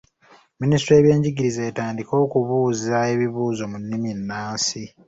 Minisitule 0.59 0.95
y'ebyenjigiriza 0.95 1.61
etandike 1.69 2.13
okubuuza 2.25 2.95
ebibuuzo 3.13 3.63
mu 3.71 3.77
nnimi 3.81 4.07
ennansi. 4.15 4.83